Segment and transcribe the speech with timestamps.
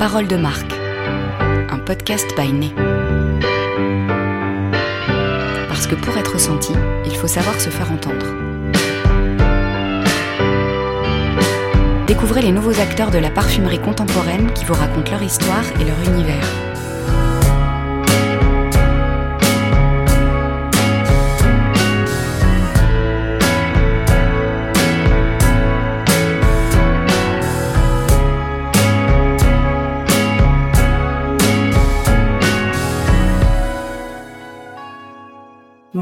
[0.00, 0.72] Parole de marque,
[1.68, 2.72] un podcast by Né.
[5.68, 6.72] Parce que pour être senti,
[7.04, 8.24] il faut savoir se faire entendre.
[12.06, 16.00] Découvrez les nouveaux acteurs de la parfumerie contemporaine qui vous racontent leur histoire et leur
[16.14, 16.69] univers.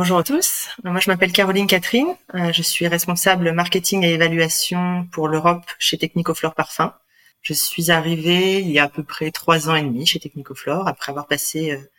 [0.09, 0.69] Bonjour à tous.
[0.85, 2.17] Moi, je m'appelle Caroline Catherine.
[2.35, 6.95] Euh, je suis responsable marketing et évaluation pour l'Europe chez Technicoflore Parfum.
[7.43, 10.89] Je suis arrivée il y a à peu près trois ans et demi chez Technicoflore
[10.89, 11.91] après avoir passé euh,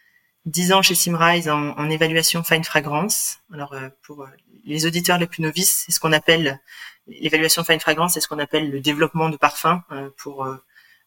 [0.48, 3.41] dix ans chez Simrise en, évaluation fine fragrance.
[3.53, 4.28] Alors, euh, pour
[4.66, 6.59] les auditeurs les plus novices, c'est ce qu'on appelle
[7.05, 9.84] l'évaluation fine fragrance, c'est ce qu'on appelle le développement de parfum
[10.17, 10.48] pour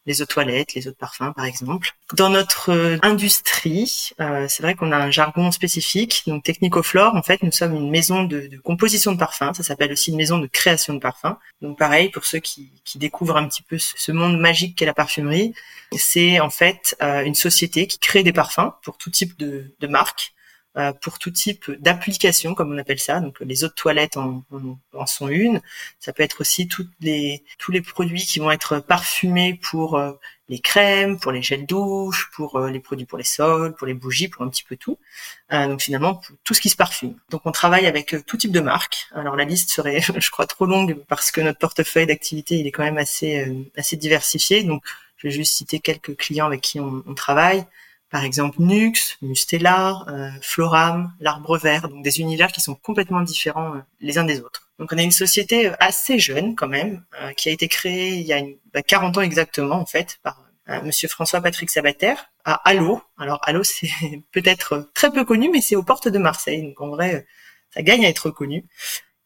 [0.07, 1.93] les eaux toilettes, les eaux de parfum par exemple.
[2.15, 6.23] Dans notre euh, industrie, euh, c'est vrai qu'on a un jargon spécifique.
[6.27, 9.55] Donc Technicoflore, en fait, nous sommes une maison de, de composition de parfum.
[9.55, 11.39] Ça s'appelle aussi une maison de création de parfum.
[11.61, 14.95] Donc pareil, pour ceux qui, qui découvrent un petit peu ce, monde magique qu'est la
[14.95, 15.55] parfumerie,
[15.97, 19.87] c'est en fait euh, une société qui crée des parfums pour tout type de, de
[19.87, 20.42] marques euh,
[21.03, 23.21] pour tout type d'application, comme on appelle ça.
[23.21, 24.43] Donc les eaux de toilette en,
[24.95, 25.61] en, sont une.
[26.01, 30.13] Ça peut être aussi toutes les, tous les produits qui vont être parfumés pour euh,
[30.49, 33.93] les crèmes, pour les gels douche, pour euh, les produits pour les sols, pour les
[33.93, 34.99] bougies, pour un petit peu tout.
[35.51, 37.17] donc finalement tout ce qui se parfume.
[37.29, 39.09] Donc on travaille avec tout type de marques.
[39.15, 42.73] Alors la liste serait, je crois, trop longue parce que notre portefeuille d'activité il est
[42.73, 44.65] quand même assez assez diversifié.
[44.65, 44.83] Donc
[45.19, 47.67] je vais juste citer quelques clients avec qui on, on travaille
[48.13, 53.75] par exemple Nux, Mustela, euh, Floram, l'Arbre Vert, donc des univers qui sont complètement différents
[53.75, 54.69] euh, les uns des autres.
[54.79, 57.03] Donc on a une société euh, assez jeune quand même,
[57.39, 60.45] qui a été créée il y a une, 40 bah, ans exactement en fait par
[60.85, 63.03] Monsieur François Patrick Sabater à Allo.
[63.17, 63.89] Alors Allo c'est
[64.31, 67.27] peut-être très peu connu, mais c'est aux portes de Marseille, donc en vrai
[67.71, 68.67] ça gagne à être connu.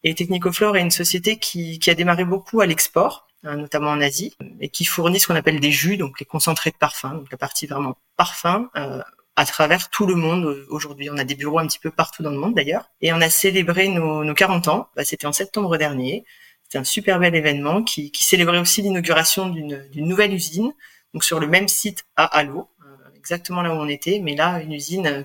[0.04, 4.36] Et Technicoflore est une société qui, qui a démarré beaucoup à l'export, notamment en Asie,
[4.60, 7.38] et qui fournit ce qu'on appelle des jus, donc les concentrés de parfum, donc la
[7.38, 9.00] partie vraiment parfum, euh,
[9.36, 11.10] à travers tout le monde aujourd'hui.
[11.10, 12.90] On a des bureaux un petit peu partout dans le monde d'ailleurs.
[13.02, 16.24] Et on a célébré nos, nos 40 ans, bah, c'était en septembre dernier.
[16.64, 20.72] C'était un super bel événement qui, qui célébrait aussi l'inauguration d'une nouvelle usine,
[21.14, 24.60] donc sur le même site à Halo, euh, exactement là où on était, mais là
[24.60, 25.22] une usine euh,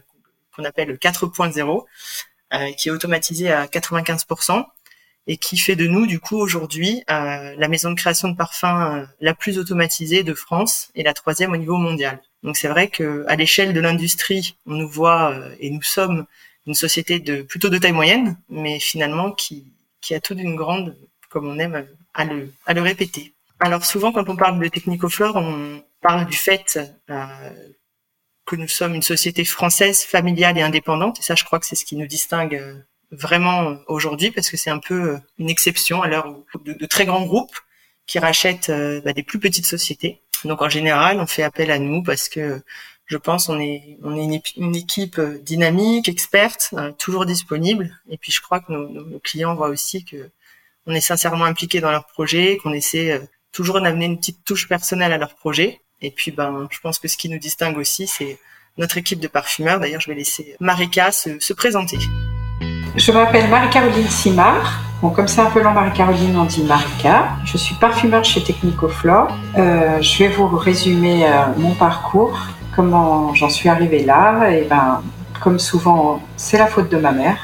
[0.55, 1.85] qu'on appelle 4.0,
[2.53, 4.65] euh, qui est automatisée à 95%,
[5.27, 8.65] et qui fait de nous du coup aujourd'hui euh, la maison de création de parfums
[8.65, 12.19] euh, la plus automatisée de France et la troisième au niveau mondial.
[12.43, 16.25] Donc c'est vrai que à l'échelle de l'industrie, on nous voit euh, et nous sommes
[16.65, 19.65] une société de plutôt de taille moyenne, mais finalement qui
[20.01, 20.97] qui a tout d'une grande,
[21.29, 23.33] comme on aime à le à le répéter.
[23.59, 26.79] Alors souvent quand on parle de Technicoflore, on parle du fait
[28.45, 31.75] que nous sommes une société française familiale et indépendante, et ça je crois que c'est
[31.75, 36.07] ce qui nous distingue vraiment aujourd'hui parce que c'est un peu euh, une exception à
[36.07, 36.33] l'heure
[36.65, 37.55] de, de, très grands groupes
[38.07, 40.21] qui rachètent euh, bah, des plus petites sociétés.
[40.45, 42.61] Donc en général, on fait appel à nous parce que
[43.05, 47.99] je pense on est on est une, équipe euh, dynamique, experte, toujours disponible.
[48.09, 50.31] Et puis je crois que nos, nos, clients voient aussi que
[50.87, 55.13] on est sincèrement impliqué dans leur projet, qu'on essaie toujours d'amener une petite touche personnelle
[55.13, 55.81] à leur projet.
[56.01, 58.39] Et puis ben je pense que ce qui nous distingue aussi, c'est
[58.77, 59.79] notre équipe de parfumeurs.
[59.79, 61.97] D'ailleurs, je vais laisser Marika se, se présenter.
[62.97, 64.81] Je m'appelle Marie-Caroline Simard.
[65.01, 67.29] Bon, comme c'est un peu long, Marie-Caroline, on dit Marika.
[67.45, 69.29] Je suis parfumeur chez Technicoflore.
[69.57, 72.37] Euh, je vais vous résumer euh, mon parcours,
[72.75, 74.51] comment j'en suis arrivée là.
[74.51, 75.01] Et ben,
[75.41, 77.37] comme souvent, c'est la faute de ma mère,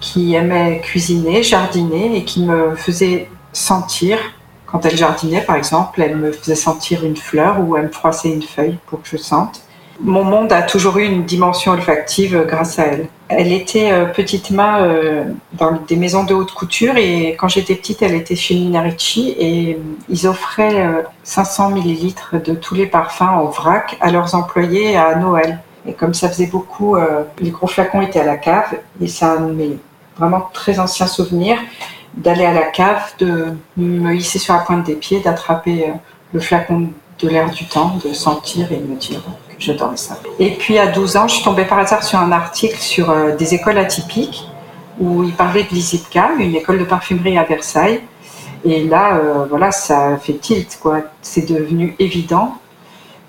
[0.00, 4.16] qui aimait cuisiner, jardiner et qui me faisait sentir,
[4.64, 8.30] quand elle jardinait par exemple, elle me faisait sentir une fleur ou elle me froissait
[8.30, 9.60] une feuille pour que je sente.
[10.00, 13.08] Mon monde a toujours eu une dimension olfactive grâce à elle.
[13.36, 15.24] Elle était euh, petite main euh,
[15.54, 19.74] dans des maisons de haute couture et quand j'étais petite, elle était chez Minarici et
[19.74, 19.78] euh,
[20.08, 25.58] ils offraient 500 millilitres de tous les parfums au vrac à leurs employés à Noël.
[25.86, 26.96] Et comme ça faisait beaucoup,
[27.40, 29.78] les gros flacons étaient à la cave et ça mes
[30.16, 31.58] vraiment très anciens souvenirs
[32.14, 35.92] d'aller à la cave, de me hisser sur la pointe des pieds, d'attraper
[36.32, 36.88] le flacon
[37.20, 39.20] de l'air du temps, de sentir et de me dire
[39.64, 40.18] j'adorais ça.
[40.38, 43.34] Et puis à 12 ans, je suis tombée par hasard sur un article sur euh,
[43.36, 44.44] des écoles atypiques
[44.98, 48.00] où il parlait de l'ISIPCA, une école de parfumerie à Versailles.
[48.64, 51.00] Et là, euh, voilà, ça fait tilt, quoi.
[51.20, 52.54] C'est devenu évident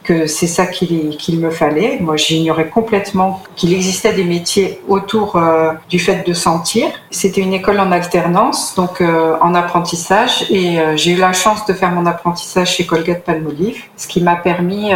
[0.05, 1.97] que c'est ça qu'il me fallait.
[1.99, 6.87] Moi, j'ignorais complètement qu'il existait des métiers autour euh, du fait de sentir.
[7.09, 11.65] C'était une école en alternance, donc euh, en apprentissage, et euh, j'ai eu la chance
[11.65, 14.91] de faire mon apprentissage chez Colgate Palmolive, ce qui m'a permis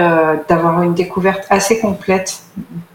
[0.47, 2.41] d'avoir une découverte assez complète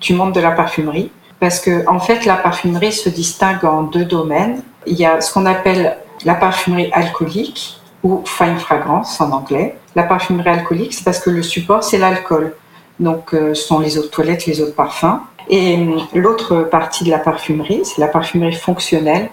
[0.01, 1.11] du monde de la parfumerie.
[1.41, 4.63] Parce que, en fait, la parfumerie se distingue en deux domaines.
[4.87, 9.77] Il y a ce qu'on appelle la parfumerie alcoolique, ou fine fragrance en anglais.
[9.97, 12.55] La parfumerie alcoolique, c'est parce que le support, c'est l'alcool.
[13.01, 15.23] Donc, euh, ce sont les eaux de toilette, les eaux de parfum.
[15.49, 19.31] Et euh, l'autre partie de la parfumerie, c'est la parfumerie fonctionnelle.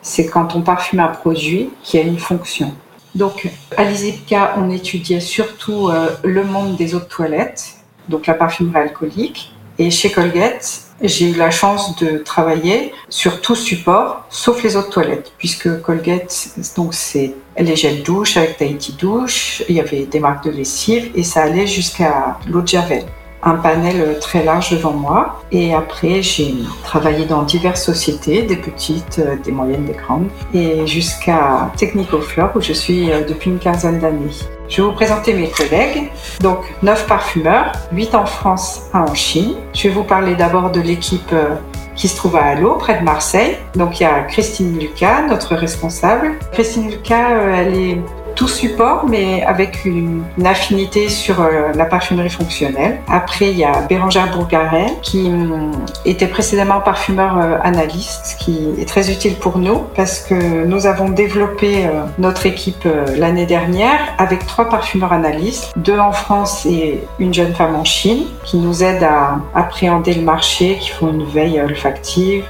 [0.00, 2.72] C'est quand on parfume un produit qui a une fonction.
[3.14, 7.74] Donc, à l'ISEPCA, on étudiait surtout euh, le monde des eaux de toilette,
[8.08, 9.51] donc la parfumerie alcoolique.
[9.78, 14.82] Et chez Colgate, j'ai eu la chance de travailler sur tout support, sauf les eaux
[14.82, 20.04] de toilette, puisque Colgate, donc c'est les gels douche avec Tahiti douche, il y avait
[20.04, 23.04] des marques de lessive et ça allait jusqu'à l'eau de javel
[23.42, 25.42] un panel très large devant moi.
[25.50, 26.54] Et après, j'ai
[26.84, 32.60] travaillé dans diverses sociétés, des petites, euh, des moyennes, des grandes, et jusqu'à Technicoflore où
[32.60, 34.30] je suis euh, depuis une quinzaine d'années.
[34.68, 36.10] Je vais vous présenter mes collègues.
[36.40, 39.54] Donc, neuf parfumeurs, 8 en France, 1 en Chine.
[39.74, 41.56] Je vais vous parler d'abord de l'équipe euh,
[41.94, 43.58] qui se trouve à Allo, près de Marseille.
[43.74, 46.38] Donc, il y a Christine Lucas, notre responsable.
[46.52, 47.98] Christine Lucas, elle est
[48.42, 52.98] tout support, mais avec une, affinité sur euh, la parfumerie fonctionnelle.
[53.08, 55.70] Après, il y a Bérangère Bourgaret, qui hum,
[56.04, 60.86] était précédemment parfumeur euh, analyste, ce qui est très utile pour nous, parce que nous
[60.86, 67.00] avons développé euh, notre équipe l'année dernière avec trois parfumeurs analystes, deux en France et
[67.20, 71.24] une jeune femme en Chine, qui nous aident à appréhender le marché, qui font une
[71.24, 72.44] veille olfactive,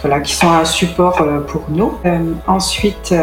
[0.00, 1.92] voilà, qui sont un support pour nous.
[2.48, 3.14] ensuite,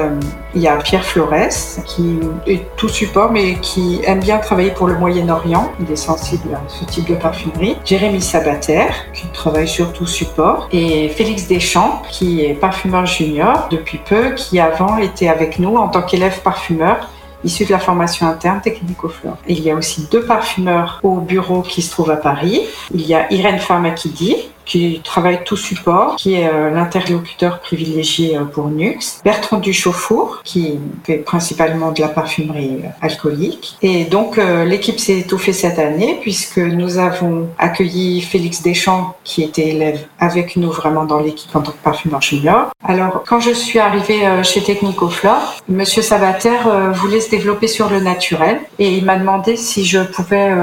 [0.55, 4.87] il y a Pierre Flores, qui est tout support, mais qui aime bien travailler pour
[4.87, 5.71] le Moyen-Orient.
[5.79, 7.75] Il est sensible à ce type de parfumerie.
[7.85, 10.67] Jérémy Sabater, qui travaille sur tout support.
[10.71, 15.87] Et Félix Deschamps, qui est parfumeur junior depuis peu, qui avant était avec nous en
[15.87, 17.09] tant qu'élève parfumeur
[17.43, 19.37] issu de la formation interne Technico-Flore.
[19.47, 22.61] Il y a aussi deux parfumeurs au bureau qui se trouvent à Paris.
[22.93, 28.45] Il y a Irène Farmakidi, qui travaille tout support, qui est euh, l'interlocuteur privilégié euh,
[28.45, 33.77] pour Nux, Bertrand Duchauffour, qui fait principalement de la parfumerie euh, alcoolique.
[33.81, 39.69] Et donc l'équipe s'est étoffée cette année puisque nous avons accueilli Félix Deschamps, qui était
[39.69, 42.71] élève avec nous vraiment dans l'équipe en tant que parfumeur junior.
[42.83, 46.57] Alors quand je suis arrivée chez Technicoflore, Monsieur Sabater
[46.93, 50.53] voulait se développer sur le naturel et il m'a demandé si je pouvais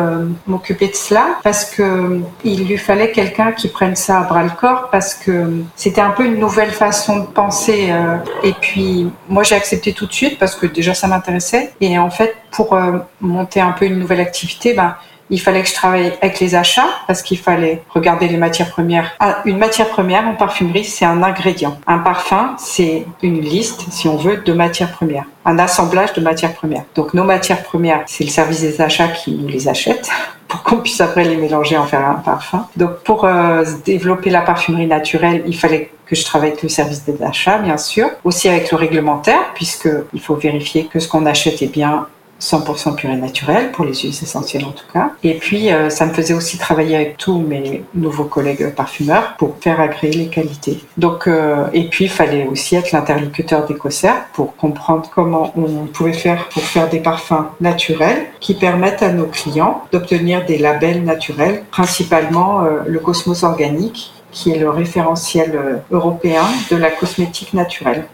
[0.46, 4.50] m'occuper de cela parce que il lui fallait quelqu'un qui prenne ça à bras le
[4.50, 7.88] corps parce que c'était un peu une nouvelle façon de penser.
[7.90, 11.72] Euh, et puis moi j'ai accepté tout de suite parce que déjà ça m'intéressait.
[11.80, 14.96] Et en fait pour euh, monter un peu une nouvelle activité, ben
[15.30, 19.12] il fallait que je travaille avec les achats parce qu'il fallait regarder les matières premières.
[19.20, 21.78] Ah, une matière première en parfumerie, c'est un ingrédient.
[21.86, 25.24] Un parfum, c'est une liste, si on veut, de matières premières.
[25.44, 26.84] Un assemblage de matières premières.
[26.96, 30.10] Donc nos matières premières, c'est le service des achats qui nous les achète
[30.50, 32.66] pour qu'on puisse après les mélanger en faire un parfum.
[32.76, 37.04] Donc pour euh, développer la parfumerie naturelle, il fallait que je travaille avec le service
[37.04, 41.24] des achats, bien sûr, aussi avec le réglementaire, puisque il faut vérifier que ce qu'on
[41.24, 42.06] achète est bien
[42.40, 45.12] 100% pur et naturel, pour les huiles essentielles en tout cas.
[45.22, 49.56] Et puis, euh, ça me faisait aussi travailler avec tous mes nouveaux collègues parfumeurs pour
[49.60, 50.80] faire agréer les qualités.
[50.96, 56.12] Donc, euh, et puis, il fallait aussi être l'interlocuteur d'EcoCert pour comprendre comment on pouvait
[56.12, 61.64] faire pour faire des parfums naturels qui permettent à nos clients d'obtenir des labels naturels,
[61.70, 68.04] principalement euh, le Cosmos Organique qui est le référentiel européen de la cosmétique naturelle.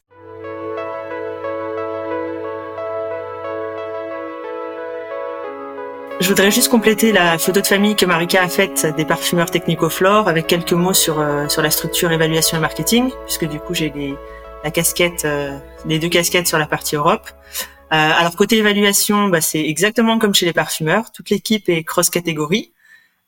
[6.19, 10.29] Je voudrais juste compléter la photo de famille que Marika a faite des parfumeurs Technico-Flore
[10.29, 13.91] avec quelques mots sur euh, sur la structure évaluation et marketing, puisque du coup j'ai
[13.91, 14.15] les
[14.65, 17.29] la casquette, euh, les deux casquettes sur la partie Europe.
[17.93, 21.13] Euh, alors côté évaluation, bah, c'est exactement comme chez les parfumeurs.
[21.13, 22.73] Toute l'équipe est cross-catégorie.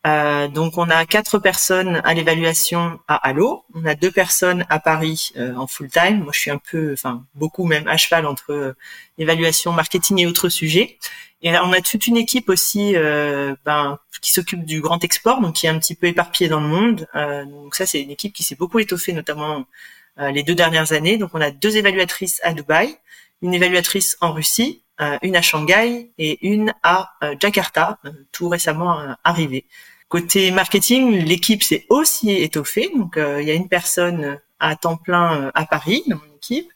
[0.09, 4.79] Euh, donc on a quatre personnes à l'évaluation à Allo, on a deux personnes à
[4.81, 6.23] Paris en full time.
[6.23, 8.75] Moi je suis un peu, enfin beaucoup même à cheval entre
[9.19, 10.99] évaluation, marketing et autres sujets.
[11.43, 15.55] Et on a toute une équipe aussi euh, ben, qui s'occupe du grand export, donc
[15.55, 17.07] qui est un petit peu éparpillée dans le monde.
[17.15, 19.65] Euh, donc ça, c'est une équipe qui s'est beaucoup étoffée, notamment
[20.19, 21.17] euh, les deux dernières années.
[21.17, 22.97] Donc on a deux évaluatrices à Dubaï,
[23.43, 24.83] une évaluatrice en Russie,
[25.23, 28.01] une à Shanghai et une à Jakarta,
[28.33, 29.65] tout récemment arrivée.
[30.09, 32.91] Côté marketing, l'équipe s'est aussi étoffée.
[32.97, 36.71] Donc il y a une personne à temps plein à Paris dans mon équipe.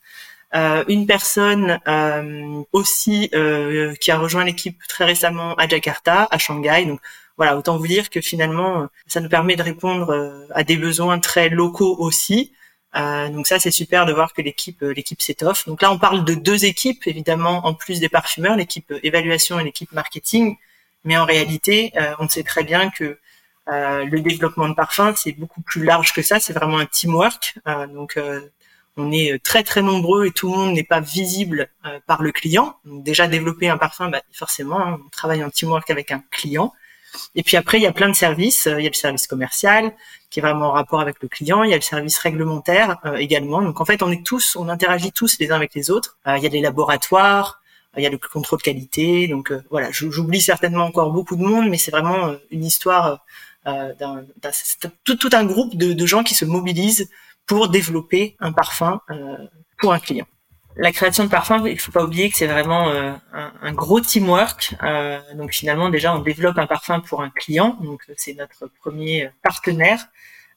[0.54, 6.38] Euh, une personne euh, aussi euh, qui a rejoint l'équipe très récemment à Jakarta, à
[6.38, 6.84] Shanghai.
[6.84, 7.00] Donc
[7.38, 11.48] voilà, autant vous dire que finalement, ça nous permet de répondre à des besoins très
[11.48, 12.52] locaux aussi.
[12.94, 15.66] donc ça, c'est super de voir que l'équipe l'équipe s'étoffe.
[15.66, 19.64] Donc là, on parle de deux équipes, évidemment, en plus des parfumeurs, l'équipe évaluation et
[19.64, 20.56] l'équipe marketing.
[21.04, 23.18] Mais en réalité, on sait très bien que
[23.66, 26.38] le développement de parfum, c'est beaucoup plus large que ça.
[26.38, 27.58] C'est vraiment un teamwork.
[27.92, 28.16] donc
[28.96, 32.22] on est euh, très très nombreux et tout le monde n'est pas visible euh, par
[32.22, 32.76] le client.
[32.84, 36.72] Donc déjà développer un parfum, bah, forcément, hein, on travaille en teamwork avec un client.
[37.34, 38.66] Et puis après, il y a plein de services.
[38.66, 39.92] Il y a le service commercial
[40.30, 41.62] qui est vraiment en rapport avec le client.
[41.62, 43.62] Il y a le service réglementaire euh, également.
[43.62, 46.18] Donc en fait, on est tous, on interagit tous les uns avec les autres.
[46.26, 47.61] il y a les laboratoires,
[47.96, 49.28] il y a le contrôle qualité.
[49.28, 53.24] Donc voilà, j'oublie certainement encore beaucoup de monde, mais c'est vraiment une histoire
[53.64, 54.24] d'un
[55.04, 57.08] tout, tout, un groupe de, de gens qui se mobilisent
[57.46, 59.36] pour développer un parfum euh,
[59.78, 60.26] pour un client.
[60.76, 64.74] La création de parfum, il faut pas oublier que c'est vraiment euh, un, gros teamwork.
[64.82, 69.30] Euh, donc finalement, déjà, on développe un parfum pour un client, donc c'est notre premier
[69.42, 70.06] partenaire.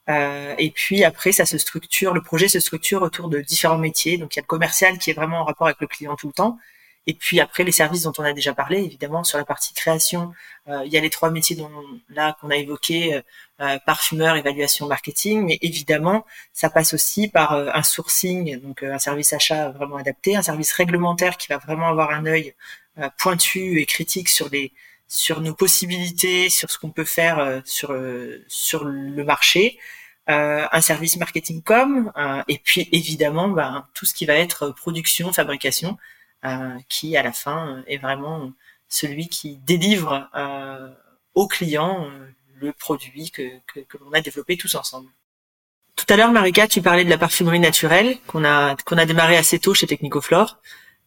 [0.08, 4.16] et puis après, ça se structure, le projet se structure autour de différents métiers.
[4.16, 6.28] Donc il y a le commercial qui est vraiment en rapport avec le client tout
[6.28, 6.58] le temps.
[7.06, 10.32] Et puis après, les services dont on a déjà parlé, évidemment, sur la partie création,
[10.68, 11.70] euh, il y a les trois métiers dont,
[12.08, 13.22] là qu'on a évoqués, euh,
[13.60, 15.46] euh, parfumeur, évaluation, marketing.
[15.46, 20.42] Mais évidemment, ça passe aussi par un sourcing, donc un service achat vraiment adapté, un
[20.42, 22.54] service réglementaire qui va vraiment avoir un œil
[23.18, 24.72] pointu et critique sur les
[25.08, 27.94] sur nos possibilités, sur ce qu'on peut faire sur
[28.48, 29.78] sur le marché.
[30.26, 32.12] un service marketing com,
[32.48, 36.15] et puis évidemment ben, tout ce qui va être production, fabrication, euh,
[36.88, 38.52] qui à la fin est vraiment
[38.88, 40.88] celui qui délivre euh,
[41.34, 42.26] au client euh,
[42.60, 45.08] le produit que, que, que l'on a développé tous ensemble.
[45.96, 49.36] Tout à l'heure, Marika, tu parlais de la parfumerie naturelle qu'on a qu'on a démarré
[49.36, 50.58] assez tôt chez Technicoflore.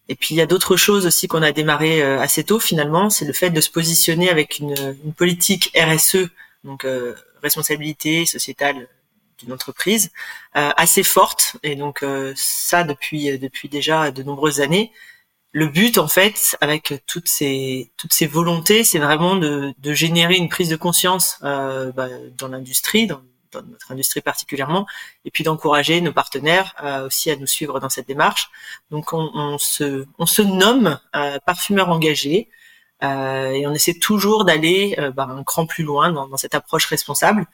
[0.07, 3.25] Et puis il y a d'autres choses aussi qu'on a démarré assez tôt finalement, c'est
[3.25, 6.29] le fait de se positionner avec une, une politique RSE,
[6.63, 6.87] donc
[7.43, 8.87] responsabilité sociétale
[9.37, 10.09] d'une entreprise,
[10.53, 11.57] assez forte.
[11.61, 12.03] Et donc
[12.35, 14.91] ça depuis depuis déjà de nombreuses années
[15.51, 20.35] le but en fait avec toutes ces toutes ces volontés c'est vraiment de, de, générer
[20.35, 24.85] une prise de conscience euh, bah, dans l'industrie dans, dans, notre industrie particulièrement
[25.25, 28.49] et puis d'encourager nos partenaires euh, aussi à nous suivre dans cette démarche.
[28.91, 32.49] Donc on, on se on se nomme euh, parfumeur engagé
[33.01, 36.55] euh, et on essaie toujours d'aller euh, bah, un cran plus loin dans, dans cette
[36.55, 37.45] approche responsable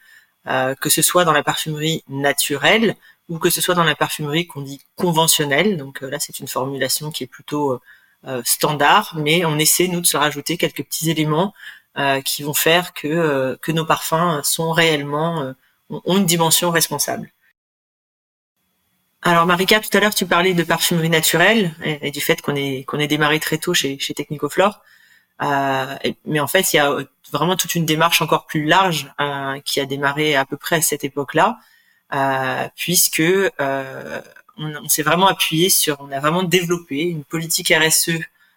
[0.80, 2.94] que ce soit dans la parfumerie naturelle
[3.28, 5.76] ou que ce soit dans la parfumerie qu'on dit conventionnelle.
[5.76, 7.80] Donc euh, là, c'est une formulation qui est plutôt euh,
[8.26, 11.52] euh, standard, mais on essaie nous de se rajouter quelques petits éléments
[12.26, 15.54] qui vont faire que que nos parfums sont réellement
[15.88, 17.32] ont une dimension responsable.
[19.22, 22.84] Alors Marika, tout à l'heure tu parlais de parfumerie naturelle et, du fait qu'on est
[22.84, 24.82] qu'on est démarré très tôt chez chez Technicoflore.
[25.42, 26.96] Euh, mais en fait, il y a
[27.32, 29.12] vraiment toute une démarche encore plus large
[29.64, 31.58] qui a démarré à peu près à cette époque-là,
[32.76, 34.22] puisque euh,
[34.56, 38.10] on, s'est vraiment appuyé sur, on a vraiment développé une politique RSE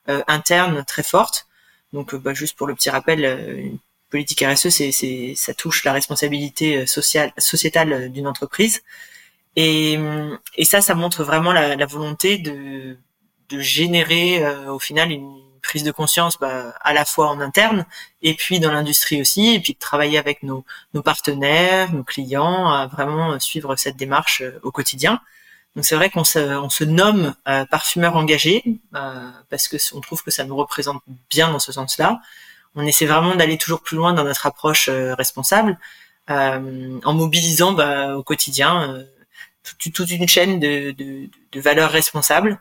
[0.09, 1.47] euh, interne très forte.
[1.93, 3.25] Donc, bah, juste pour le petit rappel,
[3.57, 3.77] une
[4.09, 8.81] politique RSE, c'est, ça touche la responsabilité sociale, sociétale d'une entreprise.
[9.55, 9.97] Et,
[10.55, 12.97] et ça, ça montre vraiment la, la volonté de,
[13.49, 17.85] de générer au final une prise de conscience bah, à la fois en interne
[18.21, 22.69] et puis dans l'industrie aussi, et puis de travailler avec nos, nos partenaires, nos clients,
[22.69, 25.19] à vraiment suivre cette démarche euh, au quotidien.
[25.75, 28.63] Donc c'est vrai qu'on se, on se nomme euh, parfumeur engagé
[28.95, 32.19] euh, parce que on trouve que ça nous représente bien dans ce sens-là.
[32.75, 35.77] On essaie vraiment d'aller toujours plus loin dans notre approche responsable
[36.27, 39.03] en mobilisant bah, au quotidien
[39.63, 42.59] toute, toute, une chaîne de, de, de valeurs responsables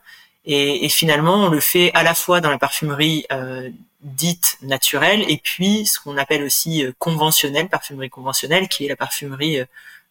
[0.48, 5.24] et, et, finalement, on le fait à la fois dans la parfumerie euh, dite naturelle
[5.28, 9.66] et puis ce qu'on appelle aussi euh, conventionnelle, parfumerie conventionnelle, qui est la parfumerie euh,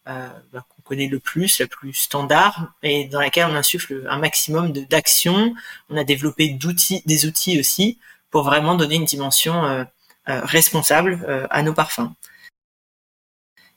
[0.08, 4.18] euh bah, qu'on connaît le plus, la plus standard, et dans laquelle on insuffle un
[4.18, 5.54] maximum d'actions.
[5.90, 7.98] On a développé d'outils, des outils aussi
[8.30, 9.84] pour vraiment donner une dimension euh,
[10.28, 12.12] euh responsable à nos parfums.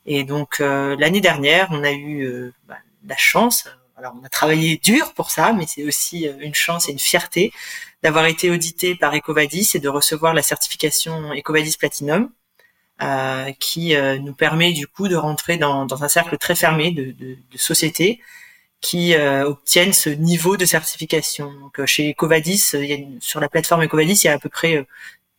[0.06, 3.68] Et donc l'année dernière, on a eu bah, la chance,
[4.02, 7.00] alors on a travaillé dur pour ça, mais c'est aussi euh, une chance et une
[7.00, 7.54] fierté
[8.02, 12.32] d'avoir été audité par Ecovadis et de recevoir la certification Ecovadis Platinum,
[13.04, 17.38] euh, qui euh, nous permet du coup de rentrer dans, un cercle très fermé de,
[17.56, 18.20] sociétés
[18.82, 21.52] qui obtiennent ce niveau de certification.
[21.86, 22.74] Chez Ecovadis,
[23.20, 24.88] sur la plateforme Ecovadis, il y a à peu près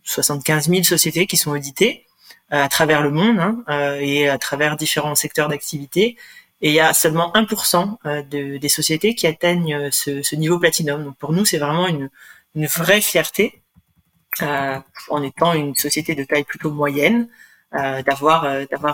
[0.04, 2.06] 75 000 sociétés qui sont auditées
[2.50, 6.16] à travers le monde hein, et à travers différents secteurs d'activité
[6.62, 10.60] et il y a seulement 1% euh, de, des sociétés qui atteignent euh, ce, niveau
[10.60, 11.04] platinum.
[11.04, 12.08] Donc pour nous, c'est vraiment une,
[12.54, 13.62] vraie fierté
[14.42, 14.78] euh,
[15.08, 17.28] en étant une société de taille plutôt moyenne.
[17.72, 18.44] d'avoir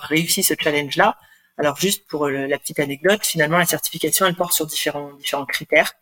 [0.02, 1.18] réussi ce challenge-là.
[1.58, 5.92] Alors juste pour la petite anecdote, finalement la certification elle porte sur différents critères.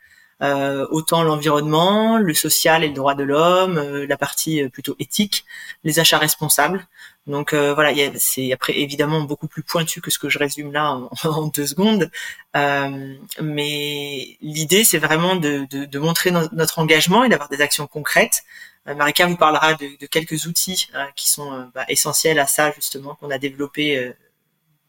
[0.42, 4.94] Euh, autant l'environnement, le social et le droit de l'homme, euh, la partie euh, plutôt
[4.98, 5.46] éthique,
[5.82, 6.86] les achats responsables.
[7.26, 10.92] Donc voilà, c'est après évidemment beaucoup plus pointu que ce que je résume là
[11.24, 12.08] en, deux secondes,
[12.54, 18.44] mais l'idée c'est vraiment de, de, de, montrer notre engagement et d'avoir des actions concrètes.
[18.86, 23.32] Marika vous parlera de, de quelques outils qui sont bah, essentiels à ça justement qu'on
[23.32, 24.14] a développé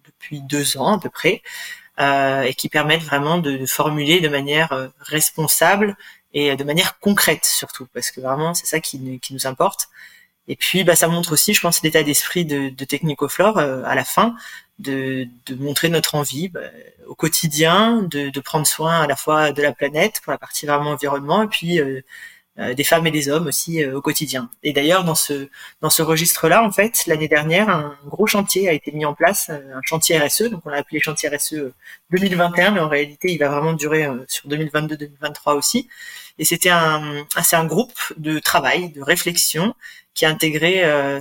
[0.06, 1.42] depuis deux ans à peu près.
[2.00, 5.98] Euh, et qui permettent vraiment de, formuler de manière euh, responsable
[6.32, 9.90] et de manière concrète surtout, parce que vraiment c'est ça qui, qui, nous importe.
[10.48, 13.96] Et puis bah, ça montre aussi, je pense, l'état d'esprit de, de Technicoflore euh, à
[13.96, 14.36] la fin,
[14.78, 16.60] de, de montrer notre envie bah,
[17.08, 20.68] au quotidien, de, de, prendre soin à la fois de la planète pour la partie
[20.68, 22.02] vraiment environnement, et puis euh,
[22.58, 24.50] des femmes et des hommes aussi euh, au quotidien.
[24.64, 25.50] Et d'ailleurs, dans ce
[25.82, 29.48] dans ce registre-là, en fait, l'année dernière, un gros chantier a été mis en place,
[29.50, 31.72] euh, un chantier RSE, donc on l'a appelé chantier RSE
[32.12, 35.88] 2021, mais en réalité, il va vraiment durer sur 2022-2023 aussi.
[36.40, 39.76] Et c'était un c'est un groupe de travail, de réflexion
[40.18, 40.72] qui a intégré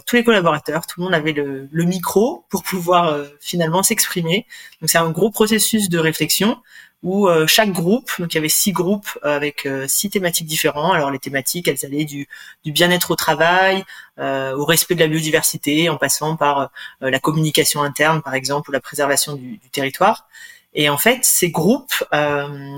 [0.07, 0.87] tous les collaborateurs.
[0.87, 3.03] Tout le monde avait le, le micro pour pouvoir
[3.41, 4.47] finalement s'exprimer.
[4.81, 6.57] Donc c'est un gros processus de réflexion
[7.03, 10.47] où euh, chaque groupe, donc il y avait six groupes euh, avec euh, six thématiques
[10.47, 10.95] différentes.
[10.95, 12.27] Alors les thématiques, elles allaient du,
[12.65, 13.85] du bien-être au travail,
[14.19, 18.81] au respect de la biodiversité, en passant par la communication interne, par exemple, ou la
[18.81, 20.27] préservation du, du territoire.
[20.73, 22.03] Et en fait, ces groupes,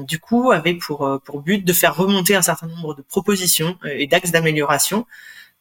[0.02, 4.08] du coup, avaient pour, pour but de faire remonter un certain nombre de propositions et
[4.08, 5.06] d'axes d'amélioration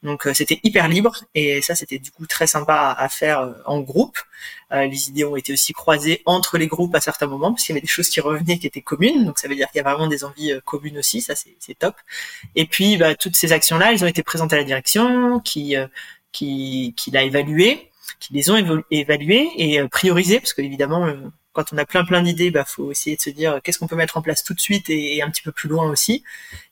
[0.04, 3.54] donc euh, c'était hyper libre et ça c'était du coup très sympa à, faire euh,
[3.66, 4.18] en groupe.
[4.72, 7.74] Euh, les idées ont été aussi croisées entre les groupes à certains moments parce qu'il
[7.74, 9.25] y avait des choses qui revenaient qui étaient communes.
[9.25, 11.96] Donc ça veut dire qu'il y a vraiment des envies communes aussi, ça c'est top.
[12.56, 15.75] Et puis bah, toutes ces actions-là, elles ont été présentées à la direction qui
[16.32, 17.89] qui, qui l'a évalué,
[18.20, 21.08] qui les ont évaluées et priorisées parce que évidemment
[21.58, 23.88] quand on a plein plein d'idées, bah faut essayer de se dire euh, qu'est-ce qu'on
[23.88, 26.24] peut mettre en place tout de suite et, un petit peu plus loin aussi.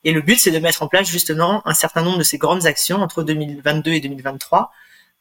[0.04, 2.68] Et le but c'est de mettre en place justement un certain nombre de ces grandes
[2.68, 4.72] actions entre 2022 et 2023.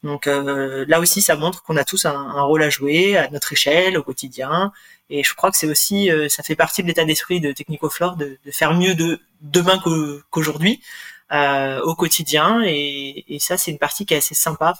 [0.03, 3.53] Donc euh, là aussi ça montre qu'on a tous un, rôle à jouer à notre
[3.53, 4.71] échelle au quotidien.
[5.09, 8.17] Et je crois que c'est aussi euh, ça fait partie de l'état d'esprit de Technicoflore
[8.17, 9.79] de, de faire mieux de demain
[10.29, 10.81] qu'aujourd'hui
[11.31, 12.61] au quotidien.
[12.65, 14.75] Et, et ça c'est une partie qui est assez sympa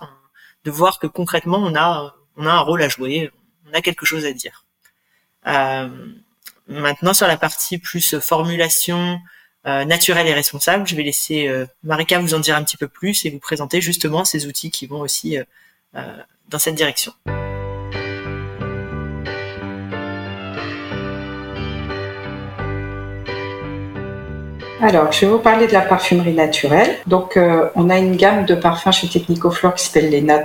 [0.63, 3.31] de voir que concrètement on a on a un rôle à jouer,
[3.67, 4.64] on a quelque chose à dire.
[5.47, 5.89] Euh,
[6.67, 9.19] maintenant, sur la partie plus formulation
[9.65, 12.87] euh, naturelle et responsable, je vais laisser euh, Marika vous en dire un petit peu
[12.87, 15.37] plus et vous présenter justement ces outils qui vont aussi
[16.49, 17.13] dans cette direction.
[24.81, 26.97] Alors, je vais vous parler de la parfumerie naturelle.
[27.07, 27.39] Donc,
[27.75, 30.43] on a une gamme de parfums chez Technicoflore qui s'appelle les Nat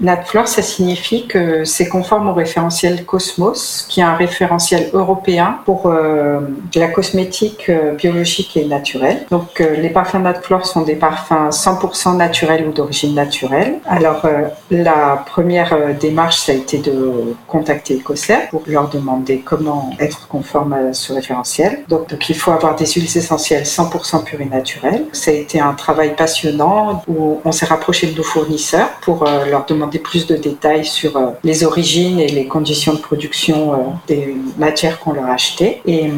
[0.00, 5.86] NatFlore, ça signifie que c'est conforme au référentiel Cosmos, qui est un référentiel européen pour
[5.86, 6.40] euh,
[6.74, 9.24] la cosmétique euh, biologique et naturelle.
[9.30, 13.78] Donc, euh, les parfums NatFlore sont des parfums 100% naturels ou d'origine naturelle.
[13.86, 14.22] Alors,
[14.70, 20.72] la première démarche, ça a été de contacter Ecocer pour leur demander comment être conforme
[20.72, 21.84] à ce référentiel.
[21.88, 25.06] Donc il faut avoir des huiles essentielles 100% pures et naturelles.
[25.12, 29.64] Ça a été un travail passionnant où on s'est rapproché de nos fournisseurs pour leur
[29.66, 34.34] demander plus de détails sur euh, les origines et les conditions de production euh, des
[34.58, 35.80] matières qu'on leur achetait.
[35.86, 36.12] Et euh,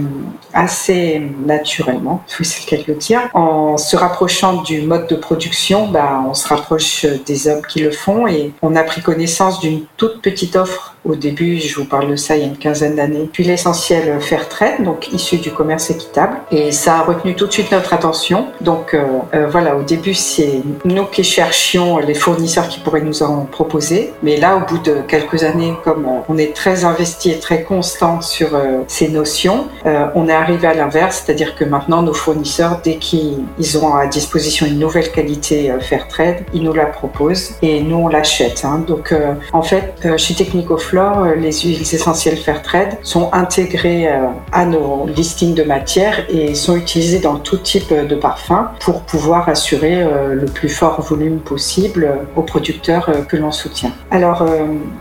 [0.52, 2.96] assez naturellement, c'est le cas de le
[3.34, 7.90] en se rapprochant du mode de production, bah, on se rapproche des hommes qui le
[7.90, 12.10] font et on a pris connaissance d'une toute petite offre au début, je vous parle
[12.10, 15.90] de ça il y a une quinzaine d'années, puis l'essentiel Fairtrade, donc issu du commerce
[15.90, 16.38] équitable.
[16.50, 18.48] Et ça a retenu tout de suite notre attention.
[18.60, 23.44] Donc euh, voilà, au début, c'est nous qui cherchions les fournisseurs qui pourraient nous en
[23.44, 24.12] proposer.
[24.22, 28.20] Mais là, au bout de quelques années, comme on est très investi et très constant
[28.20, 32.80] sur euh, ces notions, euh, on est arrivé à l'inverse, c'est-à-dire que maintenant, nos fournisseurs,
[32.82, 37.96] dès qu'ils ont à disposition une nouvelle qualité Fairtrade, ils nous la proposent et nous,
[37.96, 38.64] on l'achète.
[38.64, 38.84] Hein.
[38.86, 39.14] Donc
[39.52, 45.54] en fait, chez Technicoflow, euh, les huiles essentielles Fairtrade sont intégrées euh, à nos listings
[45.54, 50.46] de matières et sont utilisées dans tout type de parfum pour pouvoir assurer euh, le
[50.46, 53.92] plus fort volume possible aux producteurs que l'on soutient.
[54.10, 54.44] Alors,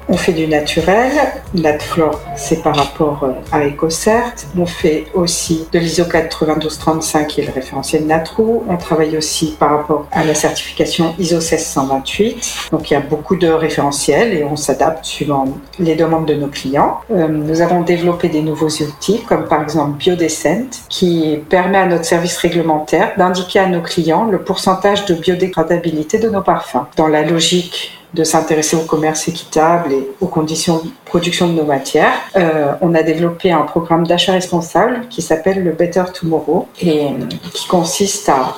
[0.10, 1.12] on fait du naturel.
[1.54, 4.34] Natflore, c'est par rapport à EcoCert.
[4.58, 8.64] On fait aussi de l'ISO 9235 qui est le référentiel Natrou.
[8.68, 12.70] On travaille aussi par rapport à la certification ISO 1628.
[12.72, 15.46] Donc, il y a beaucoup de référentiels et on s'adapte suivant
[15.80, 17.00] les demandes de nos clients.
[17.12, 22.05] Euh, nous avons développé des nouveaux outils, comme par exemple Biodescent, qui permet à notre
[22.06, 26.86] service réglementaire d'indiquer à nos clients le pourcentage de biodégradabilité de nos parfums.
[26.96, 31.66] Dans la logique de s'intéresser au commerce équitable et aux conditions de production de nos
[31.66, 37.08] matières, euh, on a développé un programme d'achat responsable qui s'appelle le Better Tomorrow et
[37.54, 38.56] qui consiste à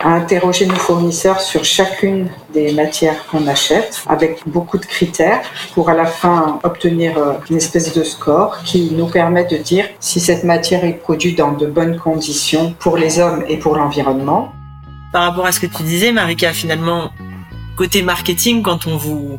[0.00, 5.42] à interroger nos fournisseurs sur chacune des matières qu'on achète avec beaucoup de critères
[5.74, 9.86] pour à la fin obtenir euh, une espèce de score qui nous permet de dire
[10.00, 14.52] si cette matière est produite dans de bonnes conditions pour les hommes et pour l'environnement.
[15.12, 17.10] Par rapport à ce que tu disais, Marika, finalement,
[17.76, 19.38] côté marketing, quand on vous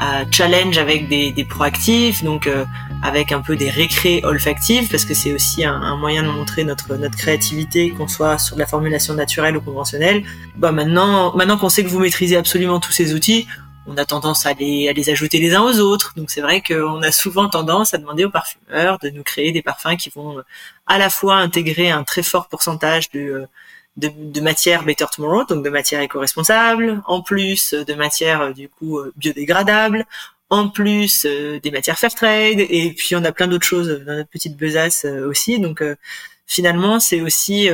[0.00, 2.64] euh, challenge avec des, des proactifs, donc euh,
[3.02, 6.96] avec un peu des récrés olfactifs parce que c'est aussi un, moyen de montrer notre
[6.96, 10.24] notre créativité qu'on soit sur de la formulation naturelle ou conventionnelle.
[10.56, 13.46] Bah maintenant maintenant qu'on sait que vous maîtrisez absolument tous ces outils,
[13.86, 16.12] on a tendance à les, à les ajouter les uns aux autres.
[16.16, 19.62] Donc c'est vrai qu'on a souvent tendance à demander aux parfumeurs de nous créer des
[19.62, 20.42] parfums qui vont
[20.86, 23.46] à la fois intégrer un très fort pourcentage de
[23.96, 29.00] de, de matière Better Tomorrow, donc de matière éco-responsable, en plus de matière du coup
[29.16, 30.06] biodégradable,
[30.50, 34.16] en plus euh, des matières fair trade et puis on a plein d'autres choses dans
[34.16, 35.58] notre petite besace euh, aussi.
[35.58, 35.96] Donc euh,
[36.46, 37.68] finalement c'est aussi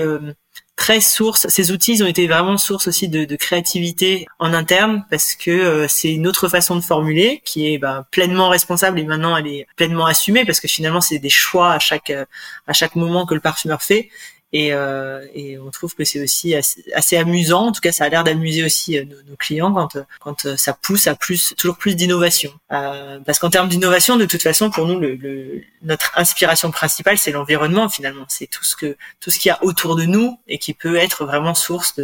[0.77, 1.47] très source.
[1.49, 5.87] Ces outils ils ont été vraiment source aussi de, de créativité en interne parce que
[5.89, 9.67] c'est une autre façon de formuler qui est bah, pleinement responsable et maintenant elle est
[9.77, 13.41] pleinement assumée parce que finalement c'est des choix à chaque à chaque moment que le
[13.41, 14.11] parfumeur fait
[14.55, 17.67] et, euh, et on trouve que c'est aussi assez, amusant.
[17.67, 20.73] En tout cas, ça a l'air d'amuser aussi euh, nos, clients quand quand euh, ça
[20.75, 22.53] pousse à plus toujours plus d'innovation.
[22.71, 27.19] Euh, parce qu'en termes d'innovation, de toute façon, pour nous, le, le, notre inspiration principale,
[27.19, 28.27] c'est l'environnement finalement.
[28.29, 30.95] C'est tout ce que tout ce qu'il y a autour de nous et qui peut
[30.95, 31.99] être vraiment source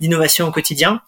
[0.00, 1.02] d'innovation au quotidien.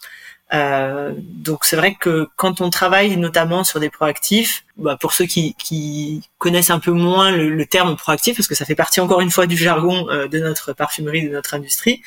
[0.52, 5.24] Euh, donc c'est vrai que quand on travaille notamment sur des proactifs, bah pour ceux
[5.24, 9.22] qui, qui, connaissent un peu moins le, terme proactif, parce que ça fait partie encore
[9.22, 12.02] une fois du jargon euh, de notre parfumerie, de notre industrie,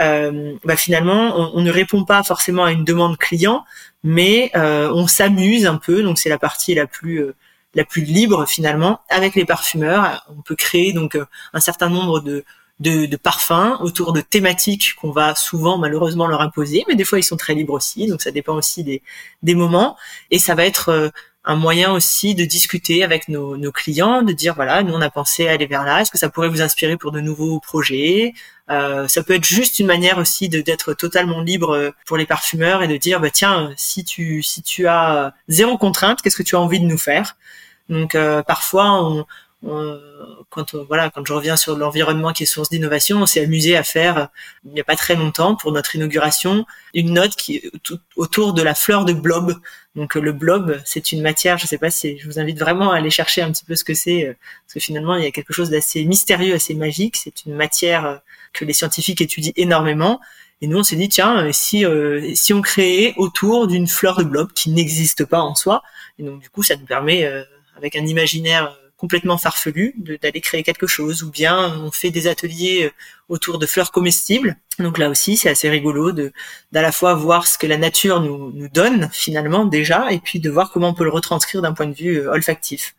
[0.00, 3.64] euh, bah finalement on, on, ne répond pas forcément à une demande client,
[4.04, 6.02] mais euh, on s'amuse un peu.
[6.02, 7.34] Donc c'est la partie la plus euh,
[7.74, 10.24] la plus libre finalement avec les parfumeurs.
[10.36, 11.18] On peut créer donc
[11.52, 12.44] un certain nombre de
[12.80, 17.18] de, de parfums, autour de thématiques qu'on va souvent malheureusement leur imposer, mais des fois
[17.18, 19.02] ils sont très libres aussi, donc ça dépend aussi des,
[19.42, 19.96] des moments.
[20.30, 21.08] Et ça va être euh,
[21.44, 25.10] un moyen aussi de discuter avec nos, nos, clients, de dire voilà, nous on a
[25.10, 28.34] pensé aller vers là, est-ce que ça pourrait vous inspirer pour de nouveaux projets?
[28.70, 32.26] Euh, Ça peut être juste une manière aussi de d'être totalement libre euh, pour les
[32.26, 36.42] parfumeurs et de dire bah tiens, si tu si tu as zéro contrainte, qu'est-ce que
[36.42, 37.36] tu as envie de nous faire?
[37.88, 39.26] Donc euh, parfois on
[39.62, 43.82] quand voilà, quand je reviens sur l'environnement qui est source d'innovation, on s'est amusé à
[43.82, 44.28] faire
[44.64, 47.68] il n'y a pas très longtemps pour notre inauguration une note qui
[48.16, 49.54] autour de la fleur de blob.
[49.94, 52.98] Donc le blob, c'est une matière, je sais pas si je vous invite vraiment à
[52.98, 55.32] aller chercher un petit peu ce que c'est euh, parce que finalement il y a
[55.32, 57.16] quelque chose d'assez mystérieux, assez magique.
[57.16, 58.16] C'est une matière euh,
[58.52, 60.20] que les scientifiques étudient énormément.
[60.60, 61.84] Et nous, on s'est dit, tiens, euh, si
[62.34, 65.82] si on créait autour d'une fleur de blob qui n'existe pas en soi,
[66.18, 67.28] et donc du coup, ça nous permet,
[67.76, 72.86] avec un imaginaire complètement farfelu d'aller créer quelque chose ou bien on fait des ateliers
[72.86, 72.90] euh,
[73.28, 74.56] autour de fleurs comestibles.
[74.78, 76.32] Donc là aussi c'est assez rigolo de
[76.72, 80.50] d'à la fois voir ce que la nature nous, donne finalement déjà et puis de
[80.50, 82.94] voir comment on peut le retranscrire d'un point de vue euh, olfactif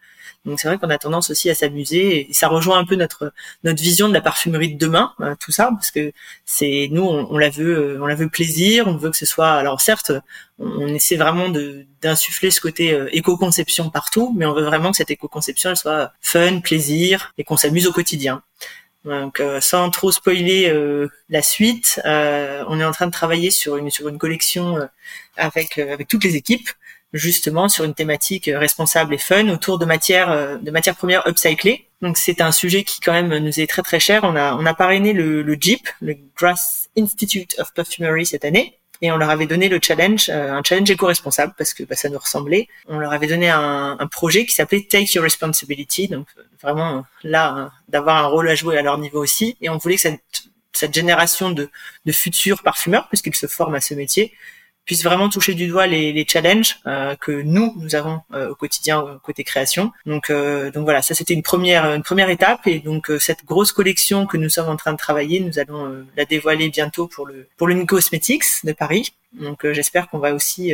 [0.46, 3.34] donc c'est vrai qu'on a tendance aussi à s'amuser et ça rejoint un peu notre
[3.64, 6.12] notre vision de la parfumerie de demain, euh, tout ça, parce que
[6.46, 9.52] c'est nous on, la veut euh, on la veut plaisir, on veut que ce soit
[9.52, 10.12] alors certes
[10.60, 14.98] on, essaie vraiment de d'insuffler ce côté euh, éco-conception partout, mais on veut vraiment que
[14.98, 18.44] cette éco-conception elle soit fun, plaisir et qu'on s'amuse au quotidien.
[19.06, 20.74] Donc sans trop spoiler
[21.30, 24.78] la suite, on est en train de travailler sur une sur une collection
[25.38, 26.70] avec avec toutes les équipes
[27.14, 31.88] justement sur une thématique responsable et fun autour de matières euh, de matières premières upcyclées.
[32.02, 34.24] Donc c'est un sujet qui quand même nous est très très cher.
[34.24, 35.58] On a on a parrainé le, le
[36.02, 40.52] le Grass Institute of Perfumery cette année, et on leur avait donné le challenge, euh,
[40.52, 42.68] un challenge éco-responsable parce que bah, ça nous ressemblait.
[42.88, 46.28] On leur avait donné un, un projet qui s'appelait Take Your Responsibility, donc
[46.62, 49.58] vraiment là d'avoir un rôle à jouer à leur niveau aussi.
[49.62, 50.22] Et on voulait que cette,
[50.74, 51.70] cette génération de,
[52.06, 54.34] de futurs parfumeurs, puisqu'ils se forment à ce métier,
[54.90, 59.06] puisse vraiment toucher du doigt les, challenges euh, que nous nous avons euh, au quotidien
[59.06, 59.92] euh, côté création.
[60.08, 64.26] Donc donc voilà, ça c'était une première une première étape et donc cette grosse collection
[64.26, 67.68] que nous sommes en train de travailler, nous allons la dévoiler bientôt pour le pour
[67.68, 69.14] le Cosmetics de Paris.
[69.34, 70.74] Donc j'espère qu'on va aussi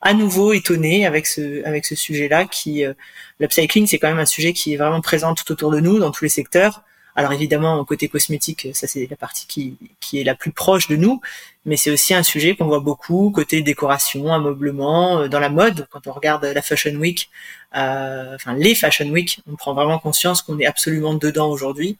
[0.00, 2.84] à nouveau étonner avec ce avec ce sujet-là qui
[3.38, 6.10] l'upcycling c'est quand même un sujet qui est vraiment présent tout autour de nous dans
[6.10, 6.82] tous les secteurs
[7.14, 10.96] alors évidemment, côté cosmétique, ça c'est la partie qui, qui est la plus proche de
[10.96, 11.20] nous,
[11.66, 15.86] mais c'est aussi un sujet qu'on voit beaucoup côté décoration, ameublement, euh, dans la mode.
[15.90, 17.28] Quand on regarde la Fashion Week,
[17.76, 21.98] euh, enfin les Fashion Week, on prend vraiment conscience qu'on est absolument dedans aujourd'hui.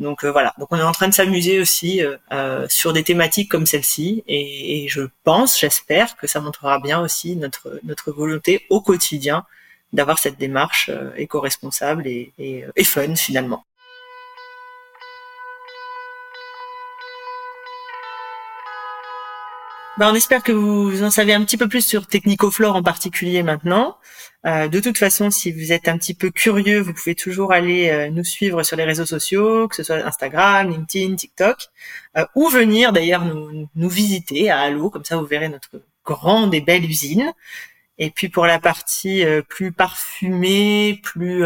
[0.00, 2.02] Donc voilà, donc on est en train de s'amuser aussi
[2.68, 7.36] sur des thématiques comme celle-ci, et, et, je pense, j'espère que ça montrera bien aussi
[7.36, 9.44] notre notre volonté au quotidien
[9.92, 13.64] d'avoir cette démarche éco-responsable et, et, et fun finalement.
[19.96, 23.44] Ben, on espère que vous en savez un petit peu plus sur Technicoflore en particulier
[23.44, 23.96] maintenant.
[24.44, 27.90] Euh, de toute façon, si vous êtes un petit peu curieux, vous pouvez toujours aller
[27.90, 31.68] euh, nous suivre sur les réseaux sociaux, que ce soit Instagram, LinkedIn, TikTok,
[32.16, 36.54] euh, ou venir d'ailleurs nous, nous visiter à Halo, comme ça vous verrez notre grande
[36.54, 37.32] et belle usine.
[37.98, 41.44] Et puis pour la partie plus parfumée, plus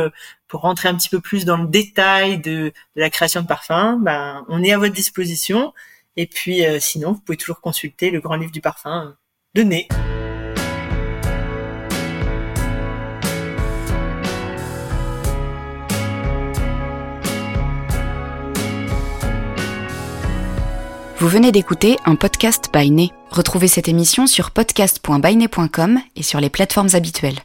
[0.48, 3.98] pour rentrer un petit peu plus dans le détail de, de la création de parfums,
[4.00, 5.74] ben, on est à votre disposition.
[6.20, 9.12] Et puis euh, sinon, vous pouvez toujours consulter le grand livre du parfum euh,
[9.54, 9.86] de Nez.
[21.18, 26.88] Vous venez d'écouter un podcast by Retrouvez cette émission sur podcast.bynay.com et sur les plateformes
[26.94, 27.38] habituelles.